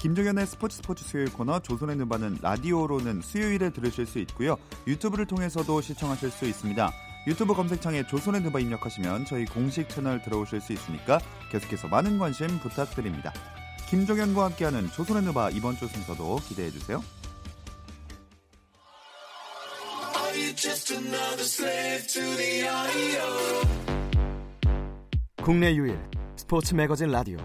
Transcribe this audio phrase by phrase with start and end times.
[0.00, 4.56] 김종현의 스포츠 스포츠 수요일 코너 조선의 느바는 라디오로는 수요일에 들으실 수 있고요.
[4.86, 6.90] 유튜브를 통해서도 시청하실 수 있습니다.
[7.26, 13.30] 유튜브 검색창에 조선의 느바 입력하시면 저희 공식 채널 들어오실 수 있으니까 계속해서 많은 관심 부탁드립니다.
[13.90, 17.02] 김종현과 함께하는 조선의 느바 이번 주 순서도 기대해 주세요.
[25.42, 26.00] 국내 유일
[26.36, 27.36] 스포츠 매거진 라디오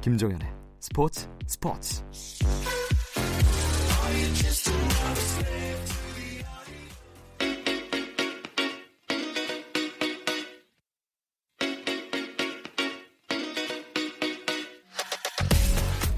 [0.00, 2.02] 김종현의 스포츠 스포츠.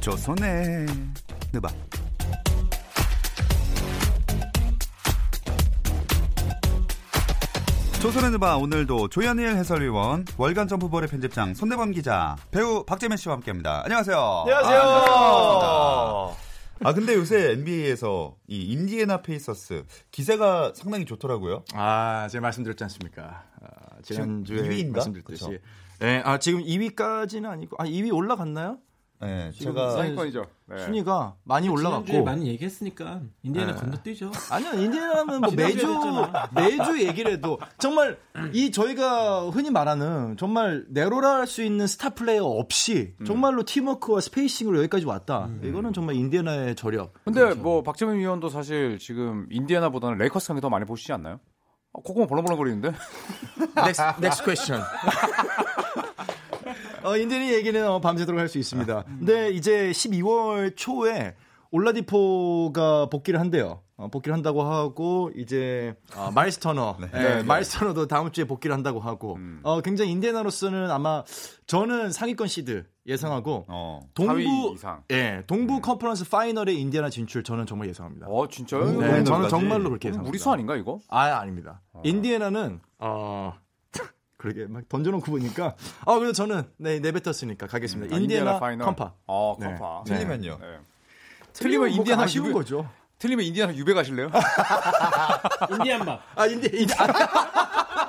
[0.01, 0.87] 조선의
[1.53, 1.69] 느바
[8.01, 13.83] 조선의 느바 오늘도 조현일 해설위원 월간 점프볼의 편집장 손대범 기자 배우 박재민 씨와 함께합니다.
[13.84, 14.17] 안녕하세요.
[14.47, 14.81] 안녕하세요.
[14.81, 16.34] 아,
[16.83, 21.65] 아 근데 요새 NBA에서 이 인디애나 페이서스 기세가 상당히 좋더라고요.
[21.75, 23.45] 아, 제가 말씀드렸지 않습니까?
[23.61, 23.69] 아,
[24.03, 24.93] 지난주에 지금 2위인가?
[24.93, 25.45] 말씀드렸듯이.
[25.45, 25.59] 그쵸?
[25.98, 28.78] 네, 아, 지금 2위까지는 아니고, 아, 2위 올라갔나요?
[29.23, 30.47] 네, 지금 제가 상위권이죠.
[30.67, 30.79] 네.
[30.85, 32.25] 순위가 많이 올라갔고.
[32.25, 33.79] 많이 얘기했으니까 인디애나 네.
[33.79, 34.31] 건너뛰죠.
[34.51, 35.87] 아니요, 인디애나는 뭐 매주.
[36.55, 38.19] 매주 얘기를 해도 정말
[38.55, 44.79] 이 저희가 흔히 말하는 정말 내로라 할 수 있는 스타 플레이어 없이 정말로 팀워크와 spacing으로
[44.79, 45.51] 여기까지 왔다.
[45.62, 47.12] 이거는 정말 인디애나의 저력.
[47.25, 51.41] 근데 뭐 박재민 위원도 사실 지금 인디애나보다는 레이커스 경기 더 많이 보시지 않나요?
[51.93, 52.93] 어, 코코가 벌렁벌렁거리는데?
[53.84, 54.81] next, next question.
[57.10, 59.04] 어, 인디애나 얘기는 어, 밤새도록 할 수 있습니다.
[59.19, 61.34] 근데 이제 12월 초에
[61.72, 63.81] 올라디포가 복귀를 한대요.
[63.97, 68.99] 어, 복귀를 한다고 하고 이제 어, 마일스 터너, 네, 마일스 터너도 다음 주에 복귀를 한다고
[69.00, 71.22] 하고 어, 굉장히 인디애나로서는 아마
[71.66, 75.03] 저는 상위권 시드 예상하고 어, 동부 4위 이상.
[75.10, 78.26] 예, 동부 conference final에 인디애나 진출 저는 정말 예상합니다.
[78.28, 78.84] 어, 진짜요?
[79.00, 79.25] 네.
[79.25, 80.22] 저는 정말로 그렇게 그럼 예상합니다.
[80.28, 80.99] 무리수 아닌가 이거?
[81.09, 81.82] 아, 아닙니다.
[82.04, 83.53] 인디애나는 어
[84.41, 88.17] 그러게 막 던져놓고 보니까 아 그래서 저는 네 내뱉었으니까 가겠습니다.
[88.17, 88.87] 아, 인디애나, 파이널.
[88.87, 89.12] 컴파.
[89.27, 89.67] 어, 네.
[89.67, 90.05] 컴파.
[90.06, 90.15] 네.
[90.15, 90.59] 틀리면요.
[90.59, 90.78] 네.
[91.53, 92.89] 틀리면 인디애나 아쉬운 유배 거죠.
[93.19, 94.31] 틀리면 인디애나 유배 가실래요?
[95.71, 96.23] 인디안 밥.
[96.34, 98.09] 아 인디 인디 아,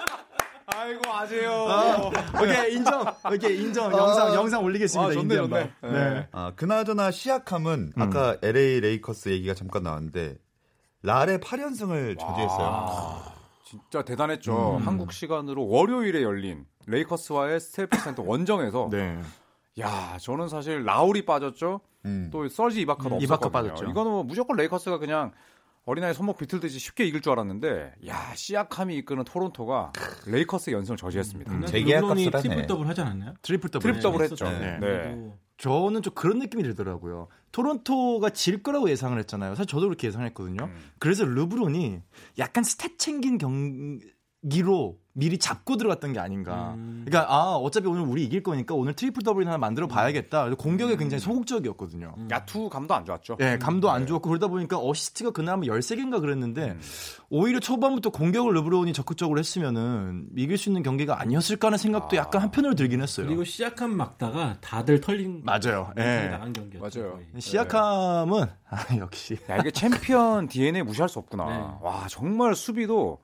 [0.67, 2.11] 아이고 아재요.
[2.41, 3.05] 오케이 인정.
[3.25, 3.91] 오케이 인정.
[3.91, 5.09] 영상 영상 올리겠습니다.
[5.09, 5.71] 아, 좋네, 인디안 좋네.
[5.81, 5.91] 밥.
[5.91, 6.27] 네.
[6.31, 10.37] 아, 그나저나 시약함은 아까 LA 레이커스 얘기가 잠깐 나왔는데
[11.03, 13.30] 랄의 8연승을 저지했어요.
[13.71, 14.81] 진짜 대단했죠.
[14.83, 19.17] 한국 시간으로 월요일에 열린 레이커스와의 스테이플스 센터 원정에서 네.
[19.79, 21.79] 야, 저는 사실 라우리 빠졌죠.
[22.03, 22.29] 음.
[22.33, 23.47] 또 서지 이바카도 음, 이바카.
[23.49, 23.85] 빠졌죠.
[23.85, 25.31] 이거는 뭐 무조건 레이커스가 그냥
[25.85, 29.93] 어린아이 손목 비틀듯이 쉽게 이길 줄 알았는데 야, 시아캄이 이끄는 토론토가
[30.27, 31.53] 레이커스 연승을 저지했습니다.
[31.53, 32.41] 르브론이 값을 하네.
[32.41, 33.33] 트리플 더블 하지 않았나요?
[33.41, 33.83] 트리플 더블.
[33.83, 34.21] 트리플 더블.
[34.25, 34.45] 했죠.
[34.49, 34.79] 네.
[34.79, 35.33] 네.
[35.57, 37.29] 저는 좀 그런 느낌이 들더라고요.
[37.51, 39.55] 토론토가 질 거라고 예상을 했잖아요.
[39.55, 40.69] 사실 저도 그렇게 예상했거든요.
[40.99, 42.01] 그래서 르브론이
[42.37, 43.99] 약간 stat 챙긴 경
[44.49, 46.73] 기로 미리 잡고 들어갔던 게 아닌가.
[47.03, 50.43] 그러니까 아 어차피 오늘 우리 이길 거니까 오늘 트리플 더블 하나 만들어 봐야겠다.
[50.45, 52.15] 그래서 공격에 굉장히 소극적이었거든요.
[52.31, 53.37] 야투 감도 안 좋았죠.
[53.41, 56.77] 예, 감도 안 좋았고 그러다 보니까 어시스트가 그나마 13개인가 그랬는데
[57.29, 62.75] 오히려 초반부터 공격을 르브론이 적극적으로 했으면은 이길 수 있는 경기가 아니었을까 하는 생각도 약간 한편으로
[62.75, 63.27] 들긴 했어요.
[63.27, 65.91] 그리고 시아캄 막다가 다들 털린 맞아요.
[65.99, 66.23] 예.
[66.23, 66.29] 예.
[66.29, 66.99] 나간 경기였죠.
[67.01, 67.13] 맞아요.
[67.15, 67.25] 거의.
[67.37, 71.45] 시아캄은 아, 역시 야, 이게 챔피언 DNA 무시할 수 없구나.
[71.45, 71.85] 네.
[71.85, 73.19] 와, 정말 수비도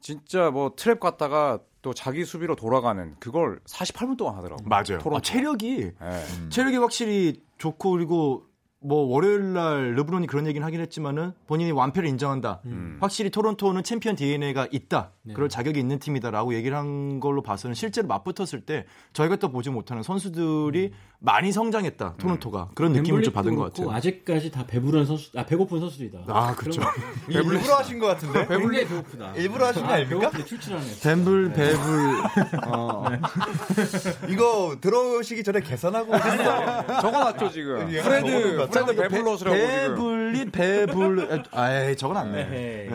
[0.00, 4.66] 진짜 뭐 trap 갔다가 또 자기 수비로 돌아가는 그걸 48분 동안 하더라고요.
[4.68, 4.98] 맞아요.
[5.16, 6.48] 아, 체력이 네.
[6.50, 8.47] 체력이 확실히 좋고 그리고
[8.80, 12.60] 뭐 월요일 날 르브론이 그런 얘기는 하긴 했지만은 본인이 완패를 인정한다.
[13.00, 15.10] 확실히 토론토는 챔피언 DNA가 있다.
[15.34, 20.02] 그럴 자격이 있는 팀이다라고 얘기를 한 걸로 봐서는 실제로 맞붙었을 때 저희가 또 보지 못하는
[20.02, 22.14] 선수들이 많이 성장했다.
[22.18, 23.90] 토론토가 그런 느낌을 좀 받은 것 같아요.
[23.90, 26.20] 아직까지 다 배부른 선수, 아 배고픈 선수들이다.
[26.28, 26.80] 아, 그렇죠.
[27.28, 28.46] 일부러 하신 것 같은데?
[28.46, 29.34] 배불리 배고프다.
[29.34, 30.30] 일부러 하신 거 아닙니까?
[30.30, 30.86] 배고픈데 출출하네.
[31.02, 32.22] 뱀불 배불
[32.68, 33.04] 어,
[34.28, 37.00] 이거 들어오시기 전에 계산하고 오셨어요.
[37.00, 37.90] 적어놨죠 지금.
[37.92, 39.68] 예, 프레드 프레드 베블러스라고 지금.
[39.68, 42.40] 배불릿 배불 아이 적어놨네.
[42.40, 42.88] 에헤이.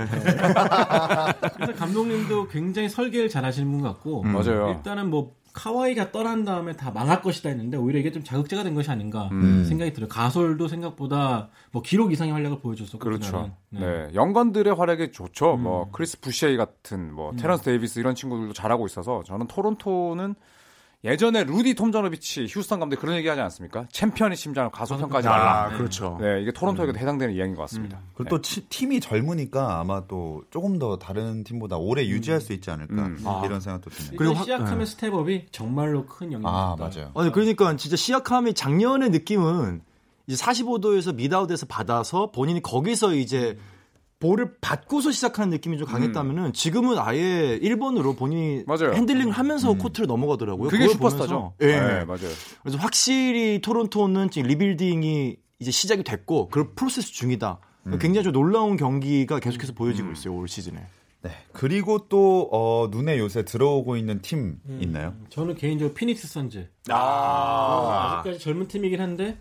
[1.55, 4.69] 그래서 감독님도 굉장히 설계를 잘 하시는 분 같고 맞아요.
[4.75, 8.89] 일단은 뭐 카와이가 떠난 다음에 다 망할 것이다 했는데 오히려 이게 좀 자극제가 된 것이
[8.89, 9.63] 아닌가 음.
[9.65, 10.09] 생각이 들어요.
[10.09, 13.51] 가솔도 생각보다 뭐 기록 이상의 활약을 보여줬었고 그렇죠.
[13.69, 14.07] 그날은.
[14.09, 14.15] 네.
[14.15, 15.53] young gun들의 활약이 좋죠.
[15.55, 15.61] 음.
[15.63, 20.33] 뭐 크리스 부셰이 같은 뭐 테런스 데이비스 이런 친구들도 잘하고 있어서 저는 토론토는
[21.05, 23.85] 예전에 루디 톰저너비치 휴스턴 감독 그런 얘기 하지 않습니까?
[23.91, 25.63] 챔피언의 심장을 과소평가하지 말라.
[25.65, 26.17] 아, 그렇죠.
[26.21, 27.99] 네, 이게 토론토에게도 해당되는 이야기인 것 같습니다.
[28.15, 32.71] 그리고 또 치- 팀이 젊으니까 아마 또 조금 더 다른 팀보다 오래 유지할 수 있지
[32.71, 33.17] 않을까 음.
[33.43, 34.13] 이런 생각도 드네요.
[34.17, 34.85] 그리고 시아캄 네.
[34.85, 36.89] step up이 정말로 큰 영향을 아 줬다.
[37.01, 37.11] 맞아요.
[37.15, 39.81] 아니 그러니까 진짜 시아캄이 작년의 느낌은
[40.27, 43.57] 이제 45도에서 미다웃에서 받아서 본인이 거기서 이제
[44.23, 48.93] 볼을 받고서 시작하는 느낌이 좀 강했다면은 지금은 아예 1번으로 본인이 맞아요.
[48.93, 50.69] 핸들링을 하면서 코트를 넘어가더라고요.
[50.69, 51.27] 그게 그걸 슈퍼스타죠.
[51.27, 51.67] 보면서, 예.
[51.67, 52.29] 네, 맞아요.
[52.61, 57.59] 그래서 확실히 토론토는 지금 rebuilding이 이제 시작이 됐고 그 프로세스 중이다.
[57.99, 60.77] 굉장히 좀 놀라운 경기가 계속해서 보여지고 있어요 올 시즌에.
[61.21, 61.31] 네.
[61.51, 65.13] 그리고 또 어, 눈에 요새 들어오고 있는 팀 있나요?
[65.29, 66.69] 저는 개인적으로 피닉스 선즈.
[66.89, 69.37] 아, 아 직까지 젊은 팀이긴 한데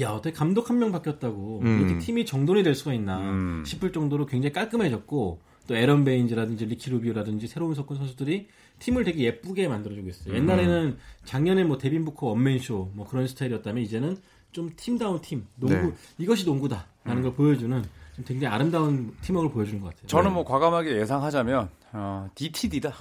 [0.00, 1.80] 야 어떻게 감독 한 명 바뀌었다고 음.
[1.80, 3.64] 이렇게 팀이 정돈이 될 수가 있나 음.
[3.66, 8.48] 싶을 정도로 굉장히 깔끔해졌고 또 에런 베인즈라든지 리키 루비오라든지 새로운 섞은 선수들이
[8.78, 10.34] 팀을 되게 예쁘게 만들어주고 있어요.
[10.34, 14.16] 옛날에는 작년에 뭐 데빈 부커 원맨쇼 뭐 그런 스타일이었다면 이제는
[14.52, 15.92] 좀 팀다운 팀 농구 네.
[16.18, 17.82] 이것이 농구다라는 걸 보여주는
[18.16, 20.06] 좀 굉장히 아름다운 팀워크를 보여주는 것 같아요.
[20.06, 22.94] 저는 뭐 과감하게 예상하자면 어, DTD다.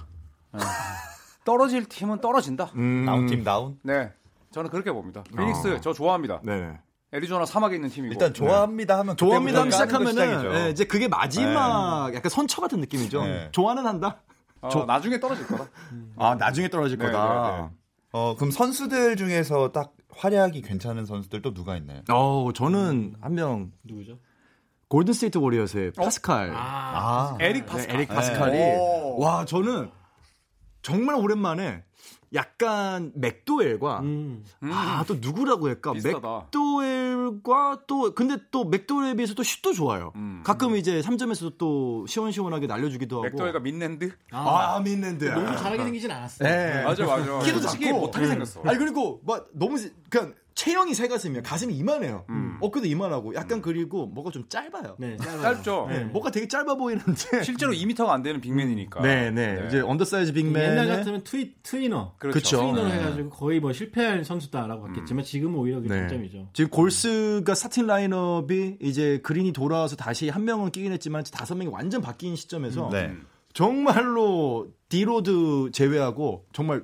[0.53, 0.57] 어.
[1.45, 2.71] 떨어질 팀은 떨어진다.
[2.75, 3.05] 음.
[3.05, 3.77] 나운 팀 나운.
[3.83, 4.11] 네,
[4.57, 5.23] 저는 그렇게 봅니다.
[5.37, 6.39] 피닉스 저 좋아합니다.
[6.43, 6.75] 네.
[7.13, 8.11] 애리조나 사막에 있는 팀이고.
[8.13, 10.55] 일단 좋아합니다 하면 좋아합니다 하면 시작하면은.
[10.65, 13.23] 예, 이제 그게 마지막 약간 선처 같은 느낌이죠.
[13.23, 13.49] 네.
[13.51, 14.23] 좋아는 한다.
[14.61, 15.67] 어, 나중에 떨어질 거다.
[16.17, 17.51] 아 나중에 떨어질 네, 거다.
[17.51, 17.69] 네, 네.
[18.13, 22.01] 어 그럼 선수들 중에서 딱 활약이 괜찮은 선수들 또 누가 있나요?
[22.09, 24.17] 어 저는 한 명 누구죠?
[24.87, 26.51] 골든 스테이트 워리어스의 파스칼.
[26.55, 27.95] 아, 에릭 네, 파스칼.
[27.95, 29.19] 에릭 파스칼이 오.
[29.21, 29.91] 와 저는
[30.81, 31.83] 정말 오랜만에
[32.33, 34.43] 약간 맥도웰과 음.
[34.61, 36.27] 아또 누구라고 할까 비슷하다.
[36.27, 40.11] 맥도웰과 또 근데 또 맥도웰에 비해서 또 슛도 좋아요.
[40.15, 40.41] 음.
[40.43, 43.23] 가끔 이제 3점에서도 또 시원시원하게 날려주기도 하고.
[43.29, 44.11] 맥도웰가 민렌드?
[44.31, 45.25] 아 민렌드.
[45.25, 46.49] 농구 잘하게 생기진 않았어요.
[46.49, 46.83] 네.
[46.83, 47.39] 맞아 맞아.
[47.39, 47.99] 키도 작고.
[47.99, 48.29] 못하게 음.
[48.31, 48.61] 생겼어.
[48.65, 49.77] 아니 그리고 막 너무
[50.09, 51.43] 그냥 체형이 새 가슴이야.
[51.43, 52.25] 가슴이 이만해요.
[52.29, 52.57] 음.
[52.61, 54.95] 어깨도 이만하고 약간 그리고 뭐가 좀 짧아요.
[54.97, 55.41] 네, 짧아요.
[55.43, 55.85] 짧죠.
[55.87, 57.43] 네, 뭐가 되게 짧아 보이는데.
[57.45, 59.01] 실제로 2m가 안 되는 big man이니까.
[59.03, 60.71] 네, 네, 이제 undersize big man.
[60.71, 62.15] 옛날 같으면 twee, tweener.
[62.17, 62.39] 그렇죠.
[62.39, 62.57] 그쵸.
[62.57, 62.97] tweener를 네.
[62.97, 65.99] 해가지고 거의 뭐 실패할 선수다라고 봤겠지만 지금은 오히려 그게 네.
[65.99, 66.49] 장점이죠.
[66.53, 72.01] 지금 골스가 starting 라인업이 이제 그린이 돌아와서 다시 한 명은 끼긴 했지만 다섯 명이 완전
[72.01, 73.15] 바뀐 시점에서 네.
[73.53, 76.83] 정말로 디로도 제외하고 정말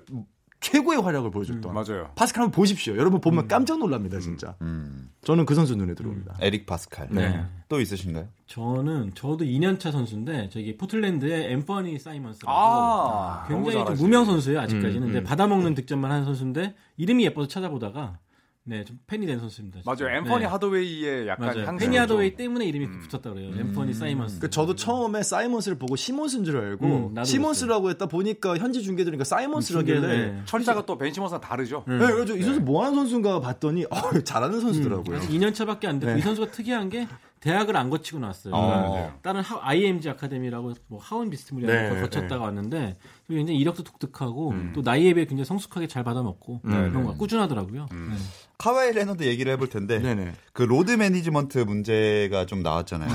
[0.63, 2.09] 최고의 활약을 보여줬던 맞아요.
[2.15, 2.95] 파스칼 한번 보십시오.
[2.95, 4.55] 여러분 보면 깜짝 놀랍니다, 진짜.
[4.61, 6.37] 음, 저는 그 선수 눈에 들어옵니다.
[6.39, 7.09] 에릭 파스칼.
[7.11, 7.43] 네.
[7.67, 8.29] 또 있으신가요?
[8.47, 13.95] 저는 저도 2년차 선수인데 저기 포틀랜드의 앰퍼니 사이먼스라고 아, 굉장히 좀.
[13.97, 15.03] 무명 선수예요 아직까지는.
[15.03, 15.23] 음, 근데 음.
[15.23, 18.19] 받아먹는 득점만 하는 선수인데 이름이 예뻐서 찾아보다가
[18.65, 19.81] 네 좀 팬이 된 선수입니다.
[19.81, 20.05] 진짜.
[20.05, 20.17] 맞아요.
[20.17, 20.45] 앰퍼니 네.
[20.45, 21.67] 하더웨이의 약간 맞아요.
[21.67, 21.83] 향수.
[21.85, 23.51] 페니 하더웨이 때문에 이름이 붙었다 그래요.
[23.59, 24.39] 앰퍼니 사이먼스.
[24.39, 29.25] 그 저도 처음에 사이먼스를 보고 시몬스인 줄 알고 음, 시몬스라고 했다 보니까 현지 중계 들으니까
[29.25, 30.41] 사이먼스라길래 네.
[30.45, 31.83] 철자가 또 벤 시몬스랑 다르죠.
[31.87, 35.17] 네, 그래서 이 선수 뭐 하는 선수인가 봤더니 어, 잘하는 선수더라고요.
[35.17, 36.19] 아직 2년 차밖에 안 됐고 네.
[36.19, 37.07] 이 선수가 특이한 게
[37.43, 38.53] 대학을 안 거치고 나왔어요.
[38.55, 39.19] 어.
[39.21, 42.41] 다른 하, IMG 아카데미라고 뭐 학원 비스무리 네, 걸 거쳤다가 네.
[42.41, 42.97] 왔는데
[43.27, 47.87] 굉장히 이력도 독특하고 또 나이에 비해 굉장히 성숙하게 잘 받아먹고 그런 거 꾸준하더라고요.
[47.91, 48.15] 네.
[48.57, 50.31] 카와이 레너드 얘기를 해볼 텐데 네네.
[50.53, 53.09] 그 load management 문제가 좀 나왔잖아요.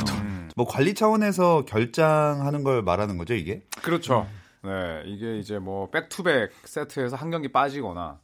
[0.56, 3.62] 뭐 관리 차원에서 결장하는 걸 말하는 거죠 이게?
[3.80, 4.26] 그렇죠.
[4.62, 8.18] 네, 이게 이제 뭐 back-to-back 세트에서 한 경기 빠지거나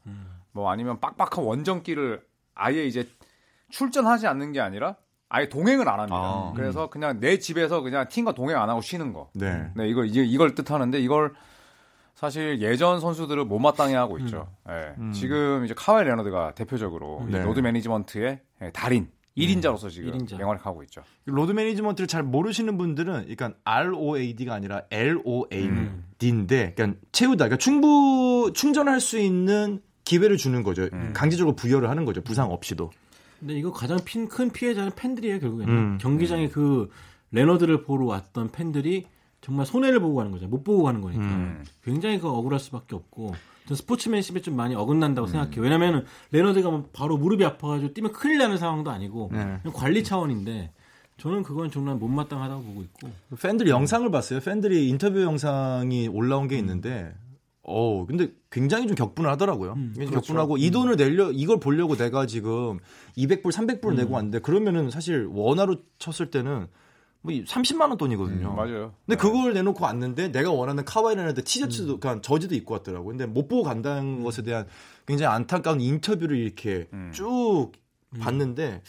[0.53, 2.23] 뭐 아니면 빡빡한 원정길을
[2.55, 3.09] 아예 이제
[3.71, 4.97] 출전하지 않는 게 아니라
[5.35, 6.17] 아예 동행을 안 합니다.
[6.17, 6.53] 아.
[6.55, 9.31] 그래서 그냥 내 집에서 그냥 팀과 동행 안 하고 쉬는 거.
[9.35, 9.69] 네.
[9.75, 11.33] 네, 이걸 이제 이걸 뜻하는데 이걸
[12.15, 14.47] 사실 예전 선수들을 못마땅해 하고 있죠.
[14.69, 14.95] 예.
[15.13, 17.43] 지금 이제 카와이 레너드가 대표적으로 이 네.
[17.43, 20.37] load management의 예, 달인 1인자로서 지금 일인자.
[20.37, 21.03] 맹활약하고 있죠.
[21.25, 27.47] load management를 잘 모르시는 분들은 그러니까 ROAD가 아니라 LOAD인데 그러니까 채우다.
[27.47, 30.89] 그러니까 충부 충전할 수 있는 기회를 주는 거죠.
[31.13, 32.23] 강제적으로 부여를 하는 거죠.
[32.23, 32.93] 부상 없이도.
[33.45, 35.99] 근데 이거 가장 핀, 큰 피해자는 팬들이에요 결국에는 음.
[36.01, 36.89] 경기장에 그
[37.31, 39.05] 레너드를 보러 왔던 팬들이
[39.43, 40.49] 정말 손해를 보고 가는 거죠.
[40.49, 41.63] 못 보고 가는 거니까 음.
[41.83, 43.35] 굉장히 그 억울할 수밖에 없고
[43.67, 45.31] 전 스포츠맨십에 좀 많이 어긋난다고 음.
[45.31, 45.61] 생각해요.
[45.61, 49.59] 왜냐면은 레너드가 뭐 바로 무릎이 아파가지고 뛰면 큰일 나는 상황도 아니고 네.
[49.75, 50.73] 관리 차원인데
[51.19, 53.11] 저는 그건 정말 못마땅하다고 보고 있고
[53.43, 54.41] 팬들 영상을 봤어요.
[54.41, 57.15] 팬들이 인터뷰 영상이 올라온 게 있는데,
[57.67, 59.75] 어 근데 굉장히 좀 격분을 하더라고요.
[59.75, 62.79] 굉장히 격분하고 이 돈을 내려 이걸 보려고 내가 지금
[63.17, 66.67] 200불, 300불 내고 왔는데 그러면은 사실 원화로 쳤을 때는
[67.23, 68.51] 뭐 30만 원 돈이거든요.
[68.51, 68.93] 음, 맞아요.
[69.07, 73.07] 근데 그걸 내놓고 왔는데 내가 원하는 카와이 레너드 티셔츠도 그러니까 저지도 입고 왔더라고.
[73.07, 74.67] 근데 못 보고 간다는 것에 대한
[75.07, 77.11] 굉장히 안타까운 인터뷰를 이렇게 음.
[77.15, 77.73] 쭉
[78.21, 78.83] 봤는데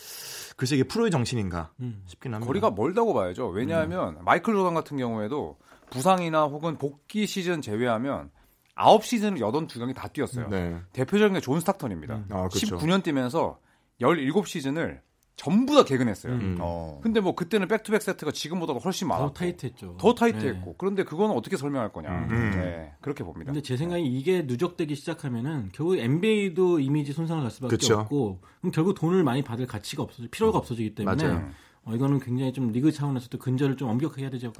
[0.57, 2.03] 글쎄 이게 프로의 정신인가 음.
[2.07, 2.47] 싶긴 합니다.
[2.47, 3.47] 거리가 멀다고 봐야죠.
[3.47, 5.57] 왜냐하면 마이클 조던 같은 경우에도
[5.89, 8.31] 부상이나 혹은 복귀 시즌 제외하면
[8.77, 10.47] 9시즌을 82경기 다 뛰었어요.
[10.49, 10.75] 네.
[10.93, 12.25] 대표적인 게 존 스탁턴입니다.
[12.29, 12.77] 아, 그렇죠.
[12.77, 13.59] 19년 뛰면서
[14.01, 14.99] 17시즌을
[15.37, 16.33] 전부 다 개근했어요.
[16.33, 16.57] 음.
[16.61, 16.99] 어.
[17.03, 19.97] 근데 뭐 그때는 back-to-back 세트가 지금보다도 훨씬 많았고 더 타이트했죠.
[19.99, 20.75] 더 타이트했고 네.
[20.77, 22.09] 그런데 그거는 어떻게 설명할 거냐.
[22.09, 22.51] 음.
[22.55, 23.51] 네, 그렇게 봅니다.
[23.51, 27.99] 근데 제 생각에 이게 누적되기 시작하면은 결국 NBA도 이미지 손상을 갈 수밖에 그쵸.
[27.99, 31.49] 없고 그럼 결국 돈을 많이 받을 가치가 없어져 필요가 없어지기 때문에 맞아요.
[31.85, 34.51] 어, 이거는 굉장히 좀 리그 차원에서도 근절을 좀 엄격하게 해야 되죠.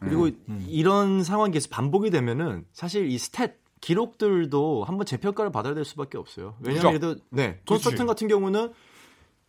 [0.00, 0.64] 그리고 음.
[0.68, 6.54] 이런 상황이 계속 반복이 되면은 사실 이 stat 기록들도 한번 재평가를 받아야 될 수밖에 없어요.
[6.60, 7.06] 왜냐하면 그죠?
[7.14, 8.72] 그래도 네, 존 스탁턴 같은 경우는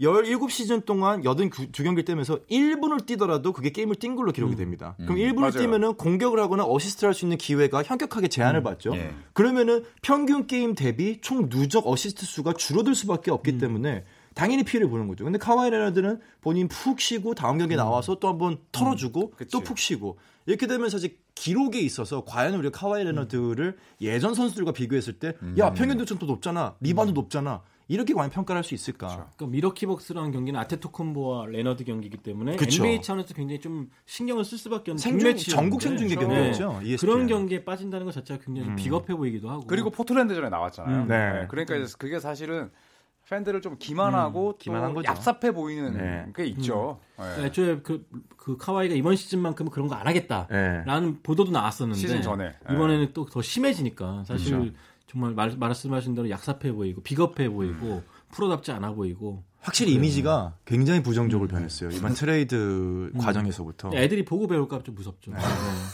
[0.01, 4.95] 17시즌 동안 82경기를 뛰면서 1분을 뛰더라도 그게 게임을 뛴 걸로 기록이 됩니다.
[4.98, 5.51] 그럼 1분을 맞아요.
[5.51, 8.95] 뛰면은 공격을 하거나 어시스트를 할 수 있는 기회가 현격하게 제한을 받죠.
[8.95, 9.13] 예.
[9.33, 14.05] 그러면은 평균 게임 대비 총 누적 어시스트 수가 줄어들 수밖에 없기 때문에
[14.36, 15.24] 당연히 피해를 보는 거죠.
[15.24, 19.51] 근데 카와이 레너드는 본인 푹 쉬고 다음 경기에 나와서 또 한번 털어주고 그치.
[19.51, 25.13] 또 푹 쉬고 이렇게 되면 사실 기록에 있어서 과연 우리가 카와이 레너드를 예전 선수들과 비교했을
[25.13, 29.07] 때 야 평균 득점도 높잖아 리바운드 높잖아 이렇게 과연 평가를 할수 있을까?
[29.07, 32.83] 그러니까 밀워키 벅스라는 경기는 아데토쿤보와 레너드 경기이기 때문에 그쵸.
[32.83, 36.21] NBA 차원에서 굉장히 좀 신경을 쓸 수밖에 없는 생중 전국 생중계 네.
[36.21, 36.81] 경기였죠.
[36.83, 36.98] ESPN.
[36.98, 41.01] 그런 경기에 빠진다는 것 자체가 굉장히 좀 비겁해 보이기도 하고 그리고 포틀랜드전에 나왔잖아요.
[41.03, 41.07] 음.
[41.07, 41.48] 네.
[41.50, 42.69] 그러니까 이제 그게 사실은
[43.29, 45.12] 팬들을 좀 기만하고 또 기만한 거죠.
[45.12, 46.25] 얍삽해 보이는 네.
[46.36, 47.00] 게 있죠.
[47.17, 47.24] 네.
[47.24, 48.05] 그러니까 애초에 그,
[48.38, 51.19] 그 카와이가 이번 시즌만큼은 그런 거 안 하겠다라는 네.
[51.21, 52.45] 보도도 나왔었는데 시즌 전에.
[52.67, 52.74] 네.
[52.74, 54.74] 이번에는 또 더 심해지니까 사실 그렇죠.
[55.07, 58.03] 정말 말, 말씀하신 대로 얍삽해 보이고 비겁해 보이고 음.
[58.31, 61.89] 프로답지 않아 보이고 확실히 이미지가 굉장히 부정적으로 변했어요.
[61.92, 63.92] 이번 트레이드 과정에서부터.
[63.94, 65.32] 애들이 보고 배울까 좀 무섭죠.
[65.32, 65.38] 네.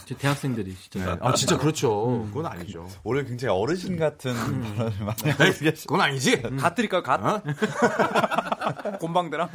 [0.06, 1.16] 제 대학생들이 진짜.
[1.16, 1.18] 네.
[1.20, 2.28] 아 진짜 그렇죠.
[2.28, 2.88] 그건 아니죠.
[3.04, 6.42] 오늘 굉장히 어르신 같은 발언을 많이 하고 계시 그건 아니지.
[6.58, 7.02] 갓 드릴까요?
[7.02, 7.24] 갓?
[7.26, 7.42] 어?
[9.00, 9.50] 곰방대랑?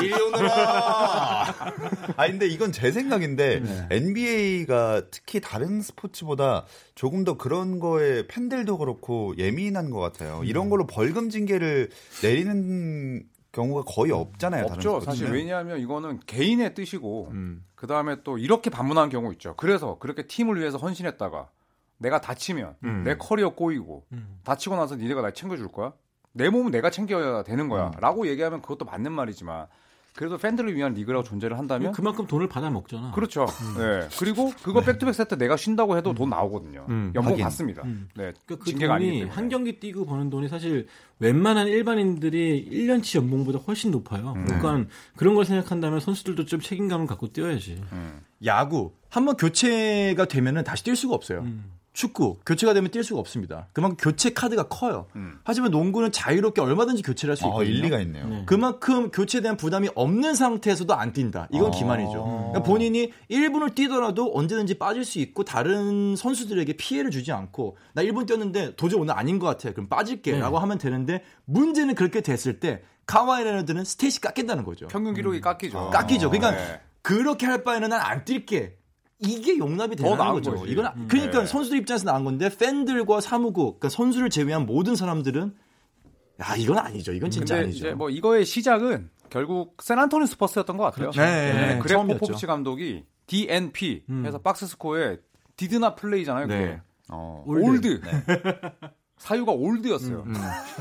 [0.00, 1.54] 이리 오너라.
[2.16, 3.86] 아 근데 이건 제 생각인데 네.
[3.90, 10.40] NBA가 특히 다른 스포츠보다 조금 더 그런 거에 팬들도 그렇고 예민한 것 같아요.
[10.40, 10.44] 음.
[10.44, 11.90] 이런 걸로 벌금 징계를
[12.22, 14.66] 내리는 경우가 거의 없잖아요.
[14.66, 15.00] 없죠.
[15.00, 17.64] 사실 왜냐하면 이거는 개인의 뜻이고 음.
[17.74, 19.54] 그 다음에 또 이렇게 반문하는 경우 있죠.
[19.56, 21.48] 그래서 그렇게 팀을 위해서 헌신했다가
[21.98, 23.04] 내가 다치면 음.
[23.04, 24.04] 내 커리어 꼬이고
[24.44, 25.92] 다치고 나서 니네가 날 챙겨줄 거야?
[26.32, 27.88] 내 몸은 내가 챙겨야 되는 거야.
[27.88, 28.00] 음.
[28.00, 29.66] 라고 얘기하면 그것도 맞는 말이지만
[30.18, 33.12] 그래도 팬들을 위한 리그라고 존재를 한다면 그만큼 돈을 받아 먹잖아.
[33.12, 33.46] 그렇죠.
[33.78, 34.08] 네.
[34.18, 36.86] 그리고 그거 back-to-back 세트 내가 쉰다고 해도 돈 나오거든요.
[36.88, 37.44] 음, 연봉 하긴.
[37.44, 37.82] 받습니다.
[37.84, 38.08] 음.
[38.16, 38.32] 네.
[38.44, 39.22] 그러니까 그 돈이.
[39.26, 40.88] 한 경기 뛰고 버는 돈이 사실
[41.20, 44.32] 웬만한 일반인들이 1년치 연봉보다 훨씬 높아요.
[44.34, 44.44] 음.
[44.46, 47.80] 그러니까 그런 걸 생각한다면 선수들도 좀 책임감을 갖고 뛰어야지.
[47.92, 48.20] 음.
[48.44, 51.46] 야구 한 번 교체가 되면은 다시 뛸 수가 없어요.
[51.98, 53.66] 축구 교체가 되면 뛸 수가 없습니다.
[53.72, 55.08] 그만큼 교체 카드가 커요.
[55.16, 55.40] 음.
[55.42, 57.70] 하지만 농구는 자유롭게 얼마든지 교체를 할수 아, 있거든요.
[57.76, 58.28] 일리가 있네요.
[58.28, 58.42] 네.
[58.46, 61.48] 그만큼 교체에 대한 부담이 없는 상태에서도 안 뛴다.
[61.50, 61.70] 이건 아.
[61.76, 62.12] 기만이죠.
[62.52, 68.28] 그러니까 본인이 1분을 뛰더라도 언제든지 빠질 수 있고 다른 선수들에게 피해를 주지 않고 나 1분
[68.28, 69.72] 뛰었는데 도저히 오늘 아닌 것 같아.
[69.72, 74.86] 그럼 빠질게라고 하면 되는데 문제는 그렇게 됐을 때 카와이 레너드는 stat이 깎인다는 거죠.
[74.86, 75.90] 평균 기록이 깎이죠.
[75.90, 76.30] 깎이죠.
[76.30, 76.80] 그러니까 네.
[77.02, 78.78] 그렇게 할 바에는 난 안 뛸게.
[79.20, 80.54] 이게 용납이 더 되는 거죠.
[80.54, 80.72] 거지.
[80.72, 81.08] 이건 음.
[81.08, 81.46] 그러니까 네.
[81.46, 85.54] 선수들 입장에서 나은 건데 팬들과 사무국, 그러니까 선수를 제외한 모든 사람들은
[86.40, 87.12] 야 이건 아니죠.
[87.12, 87.76] 이건 진짜 아니죠.
[87.88, 91.10] 이제 뭐 이거의 시작은 결국 샌안토니 스퍼스였던 것 같아요.
[91.10, 91.20] 그렇죠.
[91.20, 92.20] 네, 네, 그렉 처음이었죠.
[92.20, 94.24] 포포비치 감독이 DNP 음.
[94.24, 95.18] 해서 box score에
[95.56, 96.46] did not play잖아요.
[96.46, 96.58] 그게.
[96.58, 96.80] 네.
[97.10, 97.42] 어.
[97.46, 98.00] old.
[99.18, 100.22] 사유가 old였어요.
[100.26, 100.34] 음.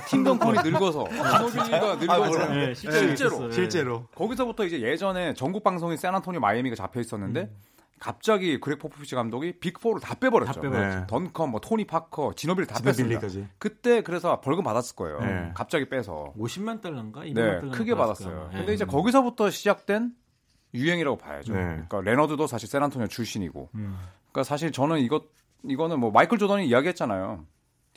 [0.07, 3.51] 팀 덩컨이 늙어서 지노빌리가 늙어서 네, 실제로 실제로.
[3.51, 4.05] 실제로.
[4.13, 7.49] 거기서부터 이제 예전에 전국 방송인 샌안토니 마이애미가 잡혀 있었는데
[7.99, 10.53] 갑자기 그렉 포포비치 감독이 big 4를 다 빼버렸죠.
[10.53, 10.99] 다 빼버렸죠.
[10.99, 11.07] 네.
[11.07, 13.21] 던컨, 뭐 토니 파커, 지노빌 다 뺐습니다.
[13.57, 15.19] 그때 그래서 벌금 받았을 거예요.
[15.19, 15.51] 네.
[15.55, 16.33] 갑자기 빼서.
[16.37, 17.21] 50만 달러인가?
[17.21, 18.49] 200만 네, 달러 크게 받았어요.
[18.51, 20.13] 근데 이제 거기서부터 시작된
[20.73, 21.53] 유행이라고 봐야죠.
[21.53, 21.61] 네.
[21.63, 23.69] 그러니까 레너드도 사실 샌안토니오 출신이고.
[23.75, 23.97] 음.
[24.31, 25.21] 그러니까 사실 저는 이거
[25.63, 27.45] 이거는 뭐 마이클 조던이 이야기했잖아요.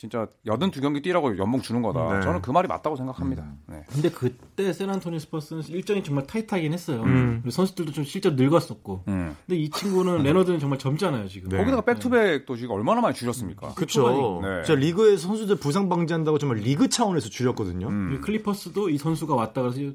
[0.01, 2.17] 진짜 82경기 뛰라고 연봉 주는 거다.
[2.17, 2.21] 네.
[2.23, 3.45] 저는 그 말이 맞다고 생각합니다.
[3.67, 3.83] 네.
[3.87, 7.03] 근데 그때 샌안토니 스퍼스는 일정이 정말 타이트하긴 했어요.
[7.03, 7.43] 음.
[7.47, 9.03] 선수들도 좀 실제로 늙었었고.
[9.07, 9.35] 음.
[9.45, 11.49] 근데 이 친구는 레너드는 정말 젊잖아요 지금.
[11.49, 11.57] 네.
[11.57, 13.75] 거기다가 back-to-back도 지금 얼마나 많이 줄였습니까?
[13.75, 14.41] 그렇죠.
[14.41, 14.63] 네.
[14.63, 17.87] 진짜 리그에서 선수들 부상 방지한다고 정말 리그 차원에서 줄였거든요.
[17.87, 18.21] 음.
[18.21, 19.93] 클리퍼스도 이 선수가 왔다 그래서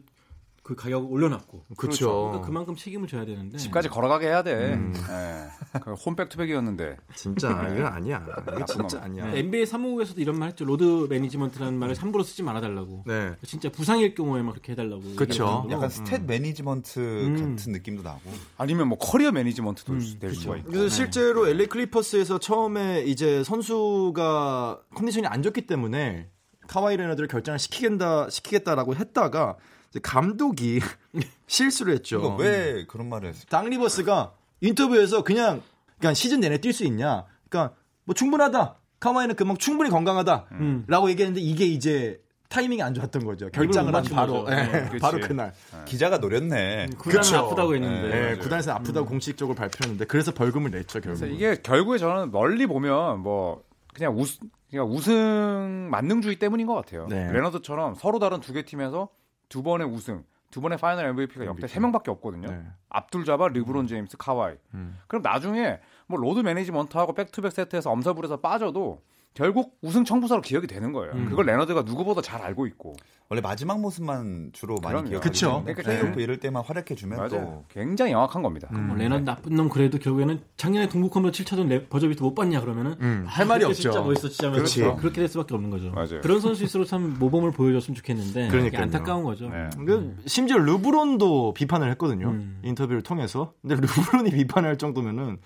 [0.66, 2.10] 그 가격을 올려놨고 그렇죠.
[2.10, 4.76] 그러니까 그만큼 책임을 져야 되는데 집까지 걸어가게 해야 돼.
[4.76, 5.78] 예.
[5.80, 6.96] 그 홈 back-to-back이었는데.
[7.14, 8.26] 진짜 이건 아니야.
[8.52, 9.04] 이거 진짜 놈.
[9.04, 9.32] 아니야.
[9.32, 10.64] NBA 사무국에서도 이런 말 했죠.
[10.64, 13.04] load management라는 말을 함부로 쓰지 말아달라고.
[13.06, 13.36] 네.
[13.44, 15.02] 진짜 부상일 경우에만 그렇게 해달라고.
[15.46, 15.70] 하고.
[15.70, 17.54] 약간 stat management 음.
[17.54, 18.22] 같은 느낌도 나고.
[18.58, 20.70] 아니면 뭐 career management도 음, 될 수가 있고.
[20.72, 26.28] 그래서 실제로 LA 클리퍼스에서 처음에 이제 선수가 컨디션이 안 좋기 때문에
[26.66, 29.58] 카와이 레너드를 결장을 시키겠다 시키겠다라고 했다가
[30.02, 30.80] 감독이
[31.46, 32.36] 실수를 했죠.
[32.38, 33.48] 왜 그런 말을 했을까?
[33.48, 35.62] 닥 리버스가 인터뷰에서 그냥
[35.98, 37.24] 그냥 시즌 내내 뛸 수 있냐?
[37.48, 37.74] 그러니까
[38.04, 38.76] 뭐 충분하다.
[39.00, 40.84] 카와이는 그만 충분히 건강하다라고 음.
[41.08, 43.50] 얘기했는데 이게 이제 타이밍이 안 좋았던 거죠.
[43.50, 44.46] 결장을 한 바로.
[44.48, 44.98] 예, 그치.
[45.00, 45.52] 바로 그날.
[45.84, 46.86] 기자가 노렸네.
[46.98, 47.36] 구단은 그쵸.
[47.38, 48.32] 아프다고 했는데.
[48.32, 48.36] 예.
[48.36, 51.18] 구단에서 아프다고 공식적으로 발표했는데 그래서 벌금을 냈죠 결국.
[51.20, 54.38] 그래서 이게 결국에 저는 멀리 보면 뭐 그냥 우스
[54.70, 57.06] 그냥 우승 만능주의 때문인 것 같아요.
[57.08, 57.30] 네.
[57.32, 59.08] 레너드처럼 서로 다른 두 개 팀에서
[59.48, 62.48] 두 번의 우승, 두 번의 final MVP가 역대 세 명밖에 없거든요.
[62.48, 62.62] 네.
[62.88, 64.56] 압둘 자바, 르브론 제임스, 카와이.
[64.74, 64.98] 음.
[65.06, 69.02] 그럼 나중에 뭐 load management하고 back-to-back 세트에서 엄살부려서 빠져도
[69.36, 71.12] 결국 우승 청부사로 기억이 되는 거예요.
[71.12, 71.26] 음.
[71.28, 72.94] 그걸 레너드가 누구보다 잘 알고 있고.
[73.28, 75.10] 원래 마지막 모습만 주로 많이.
[75.10, 75.20] 기억하죠.
[75.20, 75.62] 그쵸.
[75.64, 75.98] 그러니까 네.
[75.98, 77.28] 플레이오프 이럴 때만 활약해 주면.
[77.28, 78.68] 또 굉장히 영악한 겁니다.
[78.72, 78.86] 음.
[78.86, 82.60] 뭐 레너드 나쁜 놈 그래도 결국에는 작년에 동부 콘퍼런스 7차전 레- buzzer beat 못 봤냐
[82.60, 83.82] 그러면은 음, 아, 할 말이 없죠.
[83.82, 84.80] 진짜 멋있어 진짜 그렇지.
[84.80, 85.90] 멋있어 그렇게 될 수밖에 없는 거죠.
[85.90, 86.20] 맞아요.
[86.22, 88.66] 그런 선수일수록 참 모범을 보여줬으면 좋겠는데 그러니까요.
[88.68, 89.50] 이게 안타까운 거죠.
[89.50, 89.68] 네.
[89.84, 92.28] 그 심지어 르브론도 비판을 했거든요.
[92.28, 92.60] 음.
[92.62, 93.52] 인터뷰를 통해서.
[93.60, 95.38] 근데 르브론이 비판할 정도면은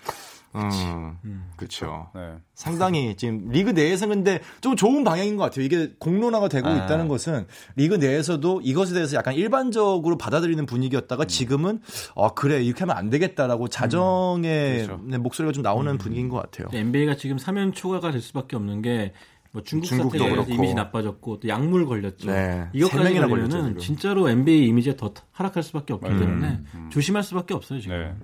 [0.53, 1.51] 어, 음.
[1.57, 2.11] 그렇죠.
[2.15, 2.35] 네.
[2.55, 5.65] 상당히 지금 리그 내에서 근데 좀 좋은 방향인 것 같아요.
[5.65, 6.75] 이게 공론화가 되고 아.
[6.75, 11.81] 있다는 것은 리그 내에서도 이것에 대해서 약간 일반적으로 받아들이는 분위기였다가 지금은
[12.15, 15.03] 어 그래 이렇게 하면 안 되겠다라고 자정의 그렇죠.
[15.05, 16.69] 네, 목소리가 좀 나오는 분위기인 것 같아요.
[16.73, 19.13] NBA가 지금 사면초가가 될 수밖에 없는 게
[19.53, 20.43] 뭐 중국 사태에 대해서.
[20.49, 22.29] 이미지 나빠졌고 또 약물 걸렸죠.
[22.31, 22.69] 네.
[22.73, 23.79] 세 이것까지 걸렸죠, 걸리면은 지금.
[23.79, 26.09] 진짜로 NBA 이미지가 더 하락할 수밖에 없기.
[26.09, 27.97] 때문에 조심할 수밖에 없어요 지금.
[27.99, 28.15] 네.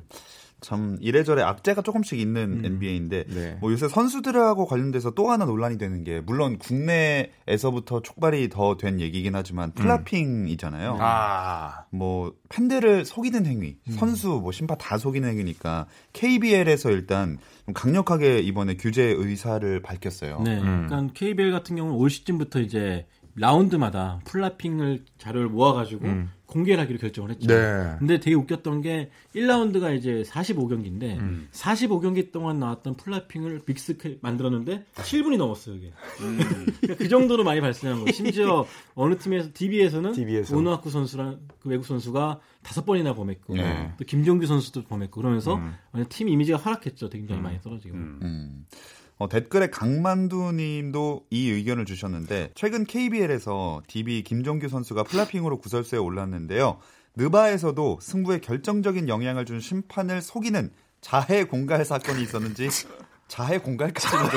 [0.60, 2.64] 참 이래저래 악재가 조금씩 있는 음.
[2.64, 3.58] NBA인데 네.
[3.60, 9.34] 뭐 요새 선수들하고 관련돼서 또 하나 논란이 되는 게 물론 국내에서부터 촉발이 더 된 얘기긴
[9.34, 10.98] 하지만 flopping이잖아요.
[11.00, 13.92] 아, 뭐 팬들을 속이는 행위, 음.
[13.92, 20.40] 선수 뭐 심판 다 속이는 행위니까 KBL에서 일단 좀 강력하게 이번에 규제 의사를 밝혔어요.
[20.44, 20.58] 네.
[20.60, 20.86] 음.
[20.86, 26.30] 그러니까 KBL 같은 경우는 올 시즌부터 이제 라운드마다 플라핑을 자료를 모아가지고 음.
[26.46, 27.48] 공개를 하기로 결정을 했죠.
[27.48, 27.96] 네.
[27.98, 31.48] 근데 되게 웃겼던 게 1라운드가 이제 45경기인데 음.
[31.52, 35.92] 45경기 동안 나왔던 플라핑을 믹스 만들었는데 7분이 넘었어요, 이게.
[36.20, 36.38] 음.
[36.80, 38.12] 그러니까 그 정도로 많이 발생한 거예요.
[38.12, 40.56] 심지어 어느 팀에서 DB에서는 DB 에서.
[40.56, 43.92] 오노아쿠 선수랑 그 외국 선수가 다섯 번이나 범했고 네.
[43.98, 45.74] 또 김종규 선수도 범했고 그러면서 음.
[46.08, 47.10] 팀 이미지가 하락했죠.
[47.10, 47.96] 굉장히 많이 떨어지고.
[49.18, 56.78] 어, 댓글에 강만두 님도 이 의견을 주셨는데 최근 KBL에서 DB 김종규 선수가 플라핑으로 구설수에 올랐는데요.
[57.16, 62.68] 느바에서도 승부에 결정적인 영향을 준 심판을 속이는 자해 공갈 사건이 있었는지
[63.28, 64.30] 자해 공갈까지는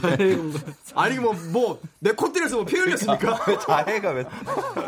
[0.00, 0.52] 좀
[0.94, 3.40] 아니 뭐뭐내 콧대에서 뭐 피 흘렸습니까?
[3.48, 4.24] 왜 자해가 왜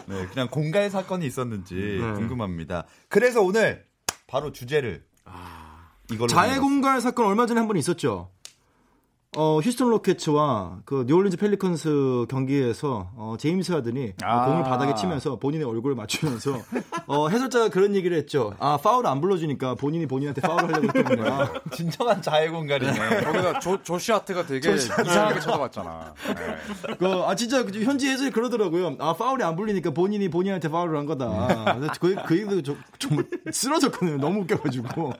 [0.07, 2.13] 네, 그냥 공갈 사건이 있었는지 네.
[2.13, 2.85] 궁금합니다.
[3.09, 3.85] 그래서 오늘
[4.27, 5.05] 바로 주제를
[6.13, 8.31] 이걸로 자해 공갈 사건 얼마 전에 한 번 있었죠.
[9.37, 14.47] 어, 휴스턴 로켓츠와 그 뉴올리언즈 펠리컨스 경기에서 어, 제임스 하든이 아.
[14.47, 16.59] 공을 바닥에 치면서 본인의 얼굴을 맞추면서
[17.07, 18.55] 어, 해설자가 그런 얘기를 했죠.
[18.59, 21.53] 아 파울 안 불러주니까 본인이 본인한테 파울을 하려고 했던 거야.
[21.73, 23.21] 진정한 자해 공갈이네.
[23.25, 26.15] 거기다 조, 조시 하트가 되게 이상하게 쳐다봤잖아.
[26.35, 26.95] 네.
[26.99, 28.97] 그, 아 진짜 그 현지 해설이 그러더라고요.
[28.99, 31.75] 아 파울이 안 불리니까 본인이 본인한테 파울을 한 거다.
[31.75, 34.17] 근데 그, 그 얘기도 좀- 정말 쓰러졌거든요.
[34.17, 35.13] 너무 웃겨가지고.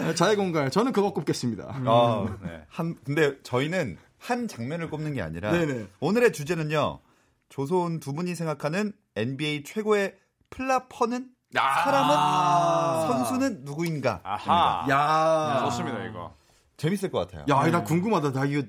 [0.00, 1.64] 아, 자해 공갈 저는 그거 꼽겠습니다.
[1.86, 2.64] 아, 네.
[2.68, 5.86] 한 근데 저희는 한 장면을 꼽는 게 아니라 네네.
[6.00, 7.00] 오늘의 주제는요.
[7.48, 10.14] 조선 두 분이 생각하는 NBA 최고의
[10.50, 14.20] 플라퍼는 사람은 선수는 누구인가?
[14.22, 14.86] 아하.
[14.88, 16.34] 야, 좋습니다 이거.
[16.76, 17.44] 재밌을 것 같아요.
[17.48, 18.32] 야, 나 궁금하다.
[18.32, 18.62] 나 이거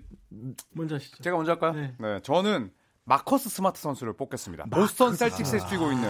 [0.73, 1.21] 먼저 하시죠.
[1.23, 1.73] 제가 먼저 할까요?
[1.73, 1.93] 네.
[1.99, 2.19] 네.
[2.23, 2.71] 저는
[3.03, 4.65] 마커스 스마트 선수를 뽑겠습니다.
[4.71, 6.09] 보스턴 셀틱스에 뛰고 있는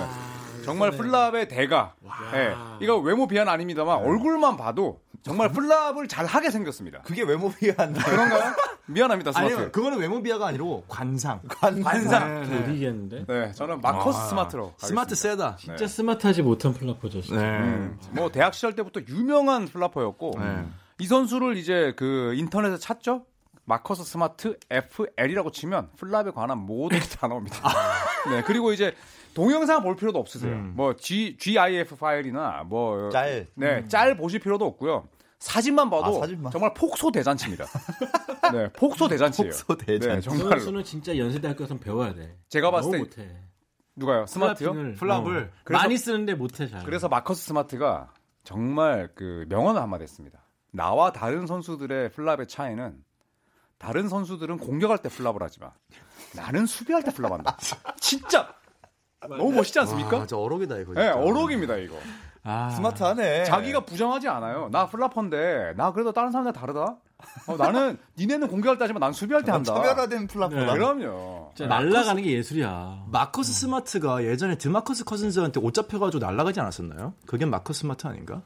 [0.63, 1.93] 정말 flop의 대가.
[2.32, 2.54] 네.
[2.82, 7.02] 이거 외모 비하는 아닙니다만 얼굴만 봐도 정말 flop을 잘 하게 생겼습니다.
[7.04, 8.54] 그게 외모 비하인데 그런가요?
[8.88, 9.54] 미안합니다, 스마트.
[9.56, 11.41] 아니요, 그거는 외모 비하가 아니고 관상.
[11.47, 12.41] 관상.
[12.50, 13.26] 못 이기겠는데.
[13.28, 14.74] 네, 저는 마커스 스마트로.
[14.78, 15.58] 스마트 세다.
[15.58, 17.22] 진짜 스마트하지 못한 flopper죠.
[17.21, 17.39] 진짜.
[17.41, 17.47] 네.
[17.60, 20.65] 음, 뭐 대학 시절 때부터 유명한 flopper였고 네.
[21.00, 23.26] 이 선수를 이제 그 인터넷에 찾죠.
[23.65, 27.58] 마커스 스마트 FL이라고 치면 flop에 관한 모든 게 다 나옵니다.
[28.30, 28.94] 네 그리고 이제
[29.34, 30.56] 동영상 볼 필요도 없으세요.
[30.74, 33.48] 뭐 G GIF 파일이나 뭐 짤.
[33.56, 35.08] 네, 짤 보실 필요도 없고요.
[35.40, 36.52] 사진만 봐도 아, 사진만.
[36.52, 37.66] 정말 폭소 대잔치입니다.
[38.54, 39.50] 네, 폭소 대잔치예요.
[39.50, 40.08] 폭소 대잔치.
[40.08, 40.50] 네, 그 정말로.
[40.60, 42.38] 선수는 진짜 연세대학교에서 배워야 돼.
[42.50, 43.36] 제가 봤을 너무 때 못해.
[43.96, 44.26] 누가요?
[44.28, 44.74] 스마트요?
[44.96, 45.52] 플랍을.
[45.70, 46.84] 어, 많이 쓰는데 못해 잘.
[46.84, 50.44] 그래서 마커스 스마트가 정말 그 명언을 한마디 했습니다.
[50.72, 52.96] 나와 다른 선수들의 플랍의 차이는
[53.78, 55.72] 다른 선수들은 공격할 때 flop을 하지만
[56.36, 57.58] 나는 수비할 때 flop한다.
[58.00, 58.54] 진짜
[59.28, 60.22] 너무 멋있지 않습니까?
[60.22, 60.94] 아, 저 어록이다 이거.
[60.94, 61.17] 네, 진짜.
[61.20, 61.96] 어록입니다 이거.
[62.44, 63.44] 아, 스마트하네.
[63.44, 64.70] 자기가 부정하지 않아요.
[64.72, 66.98] 나 flopper인데 나 그래도 다른 사람들 다르다.
[67.48, 69.76] 어, 나는 니네는 공격할 때 하지만 난 수비할 때 한다.
[69.76, 70.65] 차별화된 flop이다.
[70.65, 70.72] 네.
[70.74, 71.52] 그럼요.
[71.56, 73.06] 진짜 날라가는 게 예술이야.
[73.12, 77.13] 마커스 스마트가 예전에 드마커스 커즌스한테 옷 잡혀가지고 날아가지 않았었나요?
[77.28, 78.41] 그게 마커스 스마트 아닌가?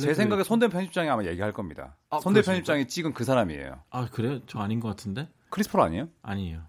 [0.00, 1.96] 제 생각에 손대 편집장이 아마 얘기할 겁니다.
[2.08, 2.40] 아, 손대?
[2.40, 3.82] 편집장이 찍은 그 사람이에요.
[3.90, 4.38] 아 그래요?
[4.46, 5.28] 저 아닌 것 같은데?
[5.50, 6.08] 크리스폴 아니에요?
[6.22, 6.60] 아니에요.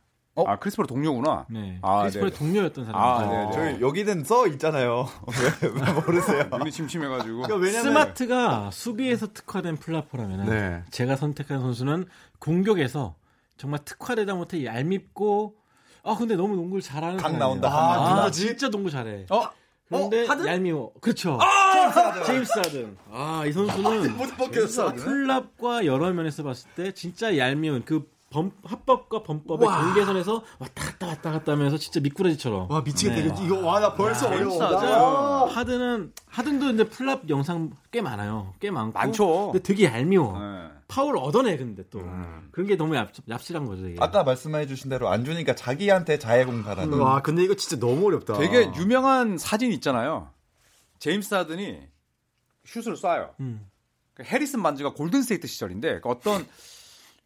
[0.41, 0.43] 어?
[0.47, 1.45] 아 크리스폴 동료구나.
[1.49, 1.79] 네.
[1.81, 2.37] 아, 크리스폴의 네.
[2.37, 3.01] 동료였던 사람.
[3.01, 3.51] 아, 네, 네.
[3.53, 5.07] 저희 여기는 써 있잖아요.
[5.61, 6.43] 왜, 왜 모르세요?
[6.57, 7.41] 눈이 침침해가지고.
[7.55, 10.83] 왜냐면 스마트가 수비에서 특화된 플라퍼라면 네.
[10.91, 12.05] 제가 선택한 선수는
[12.39, 13.15] 공격에서
[13.57, 15.55] 정말 특화되다 못해 얄밉고
[16.03, 17.39] 아 근데 너무 농구를 잘하는 각 사람이에요.
[17.39, 18.31] 나온다, 각 아, 나온다.
[18.31, 19.25] 진짜 농구 잘해.
[19.29, 19.49] 어?
[19.89, 20.45] 그런데 하든?
[20.47, 20.93] 얄미워.
[21.01, 21.39] 그렇죠.
[22.25, 22.97] 제임스 하든.
[23.11, 24.93] 아, 이 선수는 벗겼어.
[24.93, 29.81] 플랍과 여러 면에서 봤을 때 진짜 얄미운 그 범, 합법과 범법의 와.
[29.85, 32.69] 경계선에서 왔다 갔다 왔다 갔다 하면서 진짜 미꾸라지처럼.
[32.69, 33.15] 와 미치겠다.
[33.15, 33.25] 네.
[33.27, 34.67] 이거, 이거 와나 벌써 재밌어.
[34.67, 35.47] 어려워.
[35.49, 38.53] 진짜 하드는 하든도 근데 플랍 영상 꽤 많아요.
[38.59, 38.97] 꽤 많고.
[38.97, 39.51] 많죠.
[39.51, 40.37] 근데 되게 얄미워.
[40.39, 40.69] 네.
[40.87, 41.99] 파울 얻어내 근데 또
[42.51, 43.83] 그런 게 너무 얍, 얍실한 거죠.
[43.83, 43.95] 되게.
[43.99, 46.99] 아까 말씀해주신 대로 안 주니까 자기한테 자해공사라는.
[46.99, 48.37] 와 근데 이거 진짜 너무 어렵다.
[48.37, 50.29] 되게 유명한 사진 있잖아요.
[50.99, 51.79] 제임스 하든이
[52.65, 53.31] 슛을 쏴요.
[53.39, 53.67] 음.
[54.13, 56.45] 그 해리슨 반즈가 골든스테이트 시절인데 그 어떤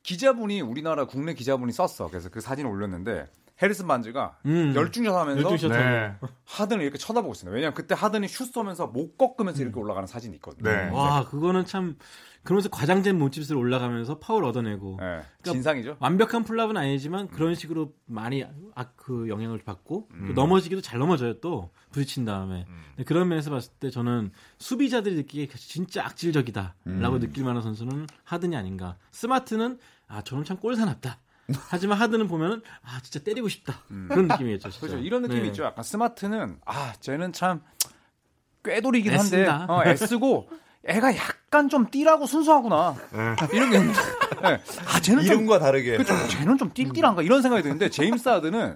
[0.04, 2.10] 기자분이 우리나라 국내 기자분이 썼어.
[2.10, 3.28] 그래서 그 사진을 올렸는데
[3.64, 4.74] 해리슨 반즈가 음.
[4.76, 6.16] 열중샷 하면서 열중샷 네.
[6.44, 7.56] 하든을 이렇게 쳐다보고 있습니다.
[7.56, 10.70] 왜냐면 그때 하든이 슛 쏘면서 목 꺾으면서 이렇게 올라가는 사진이 있거든요.
[10.70, 10.90] 네.
[10.90, 11.96] 와 그거는 참
[12.44, 15.06] 그러면서 과장된 몸집을 올라가면서 파울 얻어내고 네.
[15.06, 15.96] 그러니까 진상이죠.
[16.00, 18.44] 완벽한 플랍은 아니지만 그런 식으로 많이
[18.76, 23.72] 아, 그 영향을 받고 또 넘어지기도 잘 넘어져요 또 부딪힌 다음에 근데 그런 면에서 봤을
[23.80, 30.58] 때 저는 수비자들이 느끼기에 진짜 악질적이다라고 느낄 만한 선수는 하든이 아닌가 스마트는 아 저는 참
[30.58, 31.20] 꼴사납다
[31.70, 34.88] 하지만 하든은 보면은 아 진짜 때리고 싶다 그런 느낌이겠죠 진짜.
[34.88, 35.04] 그렇죠.
[35.04, 35.48] 이런 느낌이 네.
[35.48, 35.64] 있죠.
[35.64, 37.62] 약간 스마트는 아 쟤는 참
[38.64, 39.46] 꾀돌이긴 한데.
[39.48, 40.50] 어, 애쓰고
[40.86, 42.96] 애가 약간 좀 띠라고 순수하구나.
[43.54, 44.00] 이런 게 있는데
[44.42, 44.62] 네.
[44.88, 45.98] 아 쟤는 좀 이름과 다르게.
[45.98, 48.76] 그쵸, 쟤는 좀 띨띨한가 이런 생각이 드는데 제임스 하든은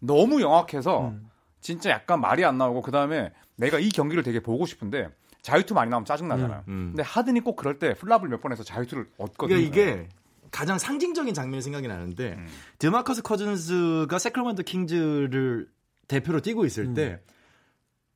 [0.00, 1.30] 너무 영악해서 음.
[1.60, 5.08] 진짜 약간 말이 안 나오고 그 다음에 내가 이 경기를 되게 보고 싶은데
[5.42, 6.64] 자유투 많이 나오면 짜증 나잖아요.
[6.68, 6.92] 음.
[6.94, 9.56] 근데 하든이 꼭 그럴 때 flop을 몇 번 해서 자유투를 얻거든요.
[9.56, 10.08] 그러니까 이게
[10.54, 12.46] 가장 상징적인 장면이 생각이 나는데 음.
[12.78, 15.68] 드마커스 커즌스가 세크라멘토 킹즈를
[16.06, 16.94] 대표로 뛰고 있을 음.
[16.94, 17.20] 때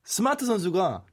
[0.05, 1.05] 스마트 선수가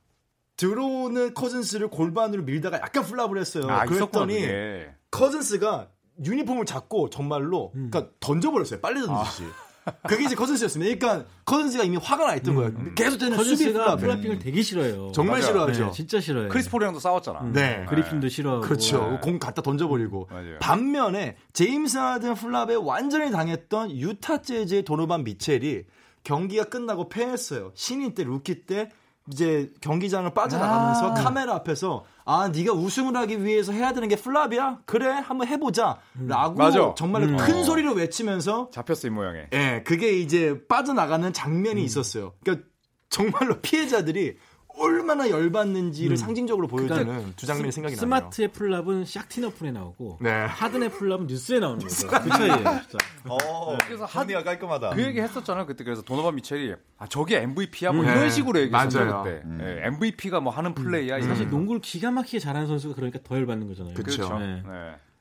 [0.55, 3.67] 들어오는 커즌스를 골반으로 밀다가 약간 flop을 했어요.
[3.67, 4.93] 아 있었구나 그랬더니 그게.
[5.09, 5.89] 커즌스가
[6.23, 7.89] 유니폼을 잡고 정말로 음.
[7.89, 8.79] 그러니까 던져버렸어요.
[8.79, 9.45] 빨리 던지듯이.
[9.45, 9.64] 아.
[10.07, 10.97] 그게 이제 커즌스였습니다.
[10.97, 12.71] 그러니까 커즌스가 이미 화가 나 있던 거예요.
[12.95, 13.99] 계속 되는 수비 flop.
[13.99, 15.11] Flopping을 되게 싫어해요.
[15.13, 15.51] 정말 맞아요.
[15.51, 15.85] 싫어하죠.
[15.85, 16.49] 네, 진짜 싫어해요.
[16.49, 17.51] 크리스 폴이랑도 싸웠잖아.
[17.53, 17.85] 네.
[17.87, 19.11] 그리핀도 싫어하고 그렇죠.
[19.11, 19.19] 네.
[19.21, 20.27] 공 갖다 던져버리고.
[20.31, 20.59] 맞아요.
[20.59, 25.83] 반면에 제임스 하든 flop에 완전히 당했던 유타 재즈의 도노반 미첼이
[26.23, 27.71] 경기가 끝나고 패했어요.
[27.75, 28.89] 신인 때 루키 때
[29.31, 34.81] 이제 경기장을 빠져나가면서 카메라 앞에서 아 네가 우승을 하기 위해서 해야 되는 게 flop이야?
[34.85, 36.93] 그래 한번 해보자라고 맞아.
[36.95, 37.37] 정말 음.
[37.37, 37.63] 큰 어.
[37.63, 39.47] 소리로 외치면서 잡혔어 이 모양에.
[39.53, 42.33] 예 그게 이제 빠져나가는 장면이 있었어요.
[42.43, 42.67] 그러니까
[43.09, 44.37] 정말로 피해자들이
[44.77, 47.99] 얼마나 열받는지를 상징적으로 보여주는 두 장면이 생각이 나네요.
[47.99, 50.29] 스마트의 플랍은 샥티너플에 나오고 네.
[50.29, 52.07] 하든의 플랍은 뉴스에 나오는 거죠.
[52.07, 52.97] 그 차이예요, 진짜.
[53.29, 54.89] 어, 그래서 정리가 깔끔하다.
[54.91, 58.09] 그 얘기 했었잖아요 그때 그래서 도노반 미첼이 아 저게 MVP야 뭐 음.
[58.09, 58.29] 이런 네.
[58.29, 59.23] 식으로 얘기했었죠 맞아요.
[59.23, 61.57] 그때 예, MVP가 뭐 하는 플레이야 이런 사실 식으로.
[61.57, 63.93] 농구를 기가 막히게 잘하는 선수가 그러니까 더 열받는 거잖아요.
[63.93, 64.27] 그쵸.
[64.27, 64.39] 그렇죠.
[64.39, 64.61] 네.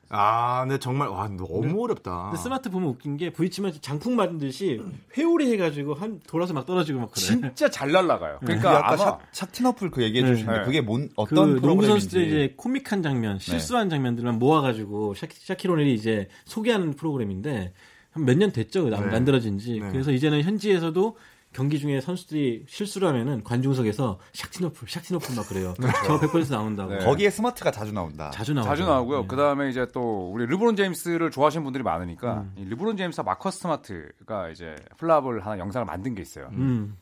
[0.09, 0.15] 네.
[0.17, 2.29] 아, 근데 정말 와 너무 어렵다.
[2.31, 4.79] 근데 스마트 보면 웃긴 게 부딪히면 장풍 맞은 듯이
[5.17, 7.21] 회오리 해가지고 한 돌아서 막 떨어지고 막 그래.
[7.25, 8.37] 진짜 잘 날라가요.
[8.39, 10.65] 그 그러니까 아까 아마 샤, Shaqtin' a Fool 그 얘기해 주시는데 네.
[10.65, 12.27] 그게 뭔그 어떤 농구 선수들의 프로그램인지.
[12.45, 17.73] 이제 코믹한 장면, 실수한 장면들만 모아가지고 샤킬, 샤킬 오닐이 이제 소개하는 프로그램인데
[18.11, 19.07] 한 몇 년 됐죠 나- 네.
[19.07, 19.79] 만들어진지.
[19.81, 19.89] 네.
[19.91, 21.17] 그래서 이제는 현지에서도
[21.55, 25.73] 경기 중에 선수들이 실수를 하면은 관중석에서 샥티노플, 샥티노플 막 그래요.
[26.05, 26.93] 저 100% 나온다고.
[26.93, 27.05] 네.
[27.05, 28.29] 거기에 스마트가 자주 나온다.
[28.31, 28.67] 자주 나오죠.
[28.69, 29.21] 자주 나오고요.
[29.21, 29.27] 네.
[29.27, 32.53] 그 다음에 이제 또 우리 르브론 제임스를 좋아하시는 분들이 많으니까 음.
[32.57, 36.49] 이 르브론 제임스와 마커스 스마트가 이제 flop을 하나 영상을 만든 게 있어요.
[36.51, 36.97] 음.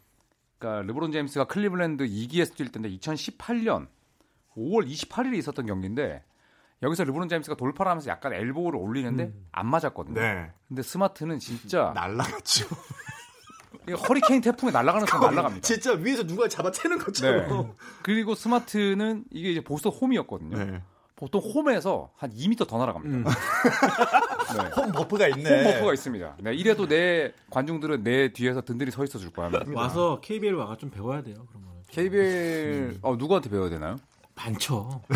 [0.60, 3.88] 그러니까 르브론 제임스가 클리블랜드 2기에서 뛸 때인데 2018년
[4.56, 6.24] 5월 28일에 있었던 경기인데
[6.84, 9.48] 여기서 르브론 제임스가 돌파를 하면서 약간 elbow를 올리는데 음.
[9.52, 10.20] 안 맞았거든요.
[10.20, 10.52] 네.
[10.68, 12.68] 근데 스마트는 진짜 날라갔죠.
[13.92, 15.66] 허리케인 태풍에 날아가는 것처럼 날아갑니다.
[15.68, 17.04] 진짜 위에서 누가 잡아채는 네.
[17.04, 17.74] 것처럼.
[18.02, 20.58] 그리고 스마트는 이게 이제 보스턴 홈이었거든요.
[20.58, 20.82] 네.
[21.16, 23.16] 보통 홈에서 한 2m 더 날아갑니다.
[23.18, 23.24] 음.
[24.58, 24.70] 네.
[24.82, 25.64] 홈 buff가 있네.
[25.64, 26.38] 홈 buff가 있습니다.
[26.40, 29.50] 네, 이래도 내 관중들은 내 뒤에서 든든히 서 있어 줄 거야.
[29.74, 31.46] 와서 KBL 와가 좀 배워야 돼요.
[31.50, 31.82] 그런 거는.
[31.90, 33.98] KBL 어, 누구한테 배워야 되나요?
[34.36, 35.02] 많죠.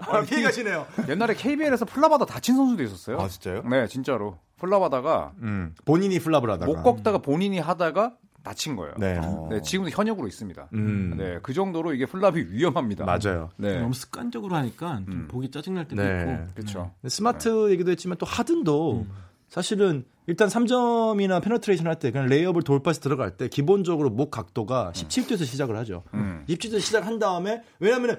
[0.00, 0.86] 아, 피해 가 시네요.
[1.08, 3.18] 옛날에 KBL에서 flop하다 다친 선수도 있었어요.
[3.20, 3.62] 아 진짜요?
[3.68, 4.38] 네, 진짜로.
[4.58, 6.66] flop하다가 음, 본인이 flop을 하다가.
[6.72, 8.94] 목 꺾다가 본인이 하다가 다친 거예요.
[8.98, 9.20] 네.
[9.50, 10.68] 네, 지금도 현역으로 있습니다.
[10.74, 11.14] 음.
[11.16, 13.04] 네, 그 정도로 이게 flop이 위험합니다.
[13.04, 13.50] 맞아요.
[13.56, 15.28] 네, 너무 습관적으로 하니까 좀 음.
[15.28, 16.22] 보기 짜증날 때도 네.
[16.22, 16.54] 있고.
[16.54, 16.90] 그렇죠.
[17.08, 19.06] 스마트 얘기도 했지만 또 하든도
[19.48, 25.44] 사실은 일단 3점이나 penetration 할 때 그냥 레이업을 돌파해서 들어갈 때 기본적으로 목 각도가 17도에서
[25.44, 26.02] 시작을 하죠.
[26.14, 26.44] 음.
[26.48, 28.16] 17도에서 시작한 다음에 왜냐면은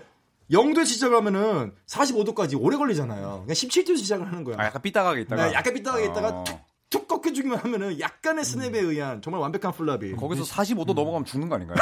[0.54, 3.44] 0도에 시작을 하면은 45도까지 오래 걸리잖아요.
[3.46, 4.58] 그냥 17도에서 시작을 하는 거야.
[4.60, 6.44] 아, 약간 삐딱하게 있다가 네, 약간 삐딱하게 있다가 어.
[6.93, 11.75] 툭 꺾여주기만 하면은 약간의 스냅에 의한 정말 완벽한 플랍이 거기서 45도 넘어가면 죽는 거 아닌가요?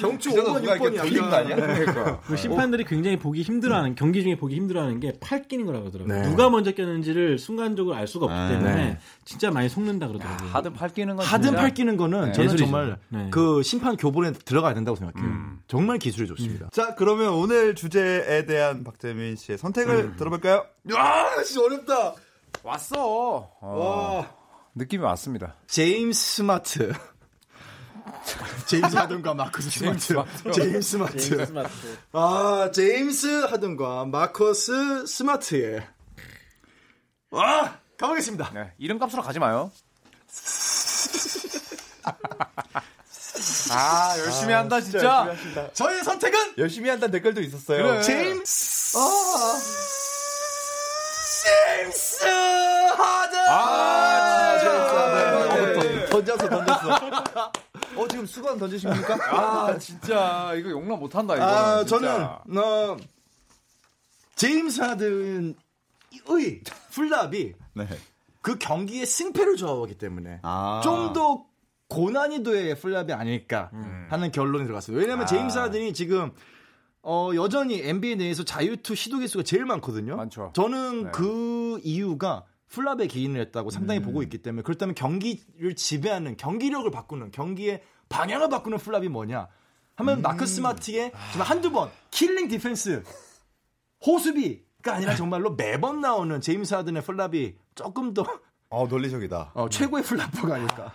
[0.00, 1.56] 경추 그 정도 5번, 누가 이렇게 6번이 돌린 거 아니야?
[1.56, 2.20] 그러니까.
[2.20, 6.22] 그리고 심판들이 굉장히 보기 힘들어하는 경기 중에 보기 힘들어하는 게 팔 끼는 거라고 하더라고요.
[6.22, 6.28] 네.
[6.28, 8.98] 누가 먼저 꼈는지를 순간적으로 알 수가 없기 아, 때문에 네.
[9.24, 10.48] 진짜 많이 속는다 그러더라고요.
[10.50, 12.32] 하든 팔 끼는 건 하든 진짜- 팔 끼는 거는 네.
[12.32, 12.64] 저는 예술이죠.
[12.64, 13.28] 정말 네.
[13.32, 15.30] 그 심판 교본에 들어가야 된다고 생각해요.
[15.66, 16.68] 정말 기술이 좋습니다.
[16.72, 20.64] 자 그러면 오늘 주제에 대한 박재민 씨의 선택을 들어볼까요?
[20.94, 22.14] 야, 진짜 어렵다.
[22.62, 23.50] 왔어.
[23.60, 24.34] 어, 와.
[24.74, 25.54] 느낌이 왔습니다.
[25.66, 26.92] 제임스 스마트.
[28.66, 30.14] 제임스 하든과 마커스 스마트.
[30.52, 31.46] 제임스 스마트.
[31.46, 31.98] 스마트.
[32.12, 35.86] 아, 제임스 하든과 마커스 스마트의.
[37.30, 38.50] 와, 가보겠습니다.
[38.54, 39.70] 네, 이름값으로 가지 마요.
[43.74, 45.34] 아 열심히 한다 진짜.
[45.72, 47.82] 저의 선택은 열심히 한다는 댓글도 있었어요.
[47.82, 48.02] 그래.
[48.02, 48.92] 제임스.
[48.92, 48.98] 제
[51.84, 53.38] 임스 하든.
[53.48, 55.14] 아, 진짜.
[55.14, 56.02] 네, 네.
[56.04, 57.52] 어, 던졌어, 던졌어.
[57.96, 59.18] 어, 지금 수건 던지십니까?
[59.30, 61.44] 아 진짜 이거 용납 못한다 이거.
[61.44, 62.24] 아, 저는
[62.58, 62.96] 어,
[64.36, 65.54] 제임스 하든의
[66.94, 67.88] 플랍이 네.
[68.40, 70.80] 그 경기의 승패를 좌우하기 때문에 아.
[70.82, 71.46] 좀더
[71.88, 73.70] 고난이도의 플랍이 아닐까
[74.08, 74.96] 하는 결론이 들어갔어요.
[74.96, 75.26] 왜냐하면 아.
[75.26, 76.32] 제임스 하든이 지금
[77.02, 80.16] 어, 여전히 NBA 내에서 자유투 시도 개수가 제일 많거든요.
[80.16, 80.52] 많죠.
[80.54, 81.10] 저는 네.
[81.12, 84.04] 그 이유가 flop에 기인을 했다고 상당히 음.
[84.04, 89.48] 보고 있기 때문에 그렇다면 경기를 지배하는 경기력을 바꾸는 경기의 방향을 바꾸는 flop이 뭐냐
[89.96, 90.22] 하면 음.
[90.22, 93.02] 마크 스마트의 정말 한두 번 killing 디펜스
[94.06, 98.24] 호수비가 아니라 정말로 매번 나오는 제임스 하든의 flop이 조금 더
[98.70, 99.52] 어, 논리적이다.
[99.54, 100.92] 어, 최고의 flopper가 아닐까.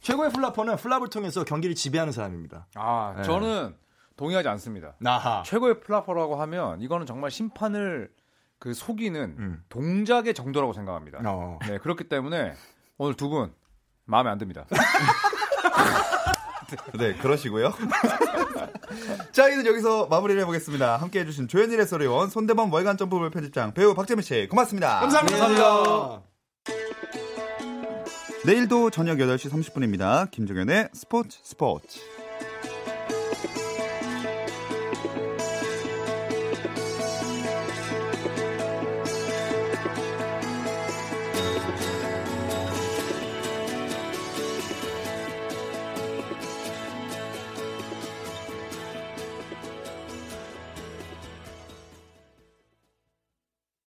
[0.00, 2.66] 최고의 flopper는 flop을 통해서 경기를 지배하는 사람입니다.
[2.74, 3.22] 아 네.
[3.22, 3.74] 저는
[4.16, 4.94] 동의하지 않습니다.
[4.98, 5.42] 나하.
[5.44, 8.10] 최고의 flopper라고 하면 이거는 정말 심판을
[8.58, 9.62] 그 속이는 음.
[9.68, 11.20] 동작의 정도라고 생각합니다.
[11.24, 11.58] 어.
[11.66, 12.54] 네 그렇기 때문에
[12.98, 13.52] 오늘 두 분
[14.06, 14.66] 마음에 안 듭니다.
[16.98, 17.72] 네, 그러시고요.
[19.32, 20.96] 자, 이제 여기서 마무리를 해보겠습니다.
[20.96, 25.00] 함께 해주신 조현일 해설위원, 손대범 월간 점프볼 편집장, 배우 박재민 씨, 고맙습니다.
[25.00, 26.22] 감사합니다.
[28.44, 30.30] 내일도 저녁 8시 30분입니다.
[30.30, 32.00] 김종현의 스포츠 스포츠.